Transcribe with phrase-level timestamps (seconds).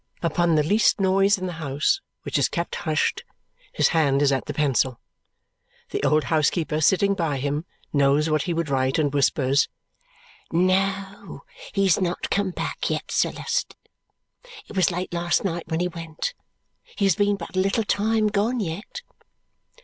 [0.23, 3.23] Upon the least noise in the house, which is kept hushed,
[3.71, 4.99] his hand is at the pencil.
[5.91, 9.67] The old housekeeper, sitting by him, knows what he would write and whispers,
[10.51, 13.75] "No, he has not come back yet, Sir Leicester.
[14.67, 16.33] It was late last night when he went.
[16.97, 19.03] He has been but a little time gone yet."